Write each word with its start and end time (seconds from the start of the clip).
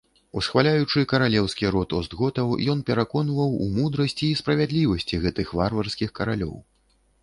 Усхваляючы 0.39 1.03
каралеўскі 1.11 1.65
род 1.75 1.93
остготаў, 1.99 2.55
ён 2.75 2.83
пераконваў 2.89 3.55
у 3.67 3.71
мудрасці, 3.79 4.35
справядлівасці 4.43 5.23
гэтых 5.29 5.57
варварскіх 5.61 6.09
каралёў. 6.21 6.55